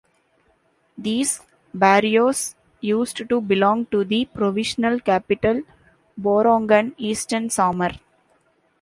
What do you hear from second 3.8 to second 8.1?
to the provincial capital Borongan, Eastern Samar.